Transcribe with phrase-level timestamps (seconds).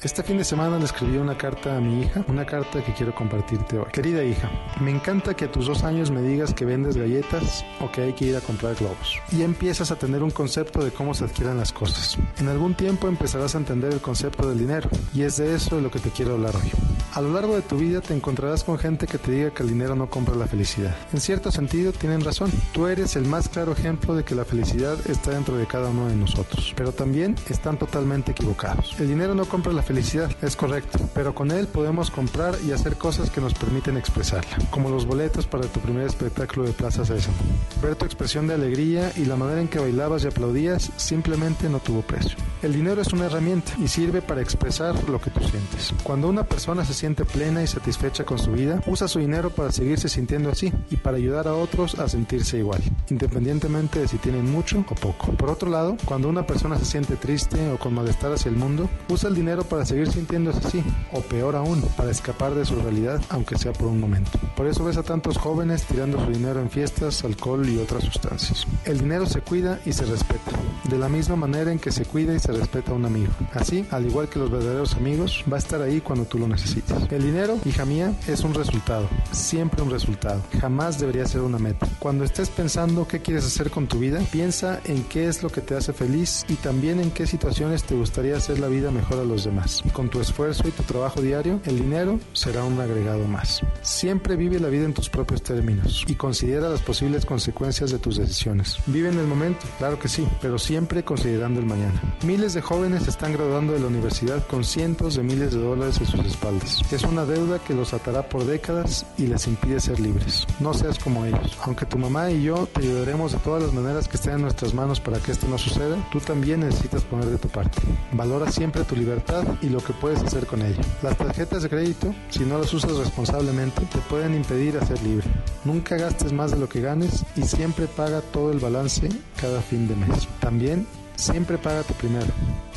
[0.00, 3.12] Este fin de semana le escribí una carta a mi hija, una carta que quiero
[3.12, 3.86] compartirte hoy.
[3.92, 4.48] Querida hija,
[4.80, 8.12] me encanta que a tus dos años me digas que vendes galletas o que hay
[8.12, 9.18] que ir a comprar globos.
[9.32, 12.16] Y empiezas a tener un concepto de cómo se adquieren las cosas.
[12.38, 15.82] En algún tiempo empezarás a entender el concepto del dinero y es de eso de
[15.82, 16.87] lo que te quiero hablar hoy.
[17.14, 19.70] A lo largo de tu vida te encontrarás con gente que te diga que el
[19.70, 20.94] dinero no compra la felicidad.
[21.12, 22.52] En cierto sentido tienen razón.
[22.72, 26.08] Tú eres el más claro ejemplo de que la felicidad está dentro de cada uno
[26.08, 26.72] de nosotros.
[26.76, 28.94] Pero también están totalmente equivocados.
[29.00, 32.96] El dinero no compra la felicidad, es correcto, pero con él podemos comprar y hacer
[32.96, 37.36] cosas que nos permiten expresarla, como los boletos para tu primer espectáculo de Plaza Sésamo.
[37.82, 41.80] Ver tu expresión de alegría y la manera en que bailabas y aplaudías simplemente no
[41.80, 42.36] tuvo precio.
[42.62, 45.94] El dinero es una herramienta y sirve para expresar lo que tú sientes.
[46.02, 49.72] Cuando una persona se siente plena y satisfecha con su vida, usa su dinero para
[49.72, 54.50] seguirse sintiendo así y para ayudar a otros a sentirse igual, independientemente de si tienen
[54.50, 55.32] mucho o poco.
[55.32, 58.88] Por otro lado, cuando una persona se siente triste o con malestar hacia el mundo,
[59.08, 63.20] usa el dinero para seguir sintiéndose así, o peor aún, para escapar de su realidad,
[63.28, 64.38] aunque sea por un momento.
[64.56, 68.66] Por eso ves a tantos jóvenes tirando su dinero en fiestas, alcohol y otras sustancias.
[68.84, 70.52] El dinero se cuida y se respeta,
[70.88, 73.32] de la misma manera en que se cuida y se respeta a un amigo.
[73.54, 76.87] Así, al igual que los verdaderos amigos, va a estar ahí cuando tú lo necesites.
[77.10, 80.42] El dinero, hija mía, es un resultado, siempre un resultado.
[80.60, 81.88] Jamás debería ser una meta.
[81.98, 85.60] Cuando estés pensando qué quieres hacer con tu vida, piensa en qué es lo que
[85.60, 89.24] te hace feliz y también en qué situaciones te gustaría hacer la vida mejor a
[89.24, 89.82] los demás.
[89.92, 93.62] Con tu esfuerzo y tu trabajo diario, el dinero será un agregado más.
[93.82, 98.16] Siempre vive la vida en tus propios términos y considera las posibles consecuencias de tus
[98.16, 98.76] decisiones.
[98.86, 102.00] Vive en el momento, claro que sí, pero siempre considerando el mañana.
[102.24, 106.06] Miles de jóvenes están graduando de la universidad con cientos de miles de dólares en
[106.06, 106.77] sus espaldas.
[106.90, 110.46] Es una deuda que los atará por décadas y les impide ser libres.
[110.58, 111.56] No seas como ellos.
[111.62, 114.74] Aunque tu mamá y yo te ayudaremos de todas las maneras que estén en nuestras
[114.74, 117.80] manos para que esto no suceda, tú también necesitas poner de tu parte.
[118.12, 120.80] Valora siempre tu libertad y lo que puedes hacer con ella.
[121.02, 125.26] Las tarjetas de crédito, si no las usas responsablemente, te pueden impedir hacer libre.
[125.64, 129.08] Nunca gastes más de lo que ganes y siempre paga todo el balance
[129.40, 130.26] cada fin de mes.
[130.40, 130.86] También
[131.16, 132.32] siempre págate primero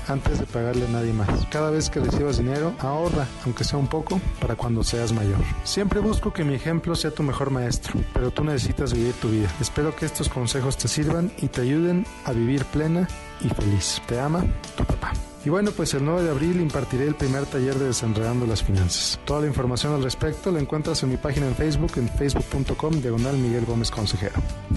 [0.08, 1.46] antes de pagarle a nadie más.
[1.50, 5.40] Cada vez que recibas dinero, ahorra, aunque sea un poco, para cuando seas mayor.
[5.64, 9.50] Siempre busco que mi ejemplo sea tu mejor maestro, pero tú necesitas vivir tu vida.
[9.60, 13.08] Espero que estos consejos te sirvan y te ayuden a vivir plena
[13.42, 14.02] y feliz.
[14.08, 14.46] Te ama
[14.76, 15.14] tu papá.
[15.44, 19.20] Y bueno, pues el 9 de abril impartiré el primer taller de Desenredando las Finanzas.
[19.26, 23.38] Toda la información al respecto la encuentras en mi página en Facebook, en facebook.com, diagonal
[23.38, 24.36] Miguel Gómez Consejero.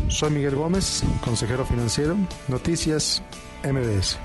[0.09, 2.17] Soy Miguel Gómez, consejero financiero,
[2.49, 3.23] Noticias
[3.63, 4.19] MBS.